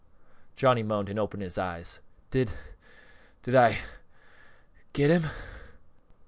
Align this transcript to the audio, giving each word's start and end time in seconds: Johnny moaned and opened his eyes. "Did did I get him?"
Johnny 0.55 0.81
moaned 0.81 1.09
and 1.09 1.19
opened 1.19 1.43
his 1.43 1.59
eyes. 1.59 1.99
"Did 2.31 2.53
did 3.43 3.53
I 3.53 3.77
get 4.93 5.11
him?" 5.11 5.29